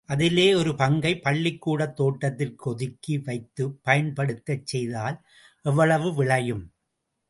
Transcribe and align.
அதிலே 0.09 0.53
ஒரு 0.53 0.75
பங்கை 0.75 1.19
பள்ளிக்கூடத் 1.19 1.95
தோட்டத்திற்கு 1.95 2.69
ஒதுக்கி 2.69 3.17
வைத்துப் 3.17 3.79
பயன்படுத்தச் 3.83 4.65
செய்தால் 4.65 5.17
எவ்வளவு 5.61 6.13
விளையும்? 6.13 6.63